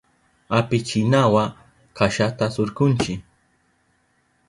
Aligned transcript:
Apichinawa 0.57 1.43
kashata 1.97 2.45
surkunchi. 2.53 3.13